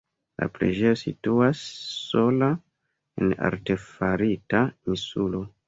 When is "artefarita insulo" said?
3.51-5.47